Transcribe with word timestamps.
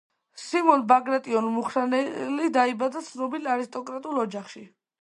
სიმონ 0.43 0.85
ბაგრატიონ-მუხრანელი 0.91 2.51
დაიბადა 2.57 3.07
ცნობილ 3.11 3.53
არისტოკრატულ 3.57 4.23
ოჯახში. 4.29 4.69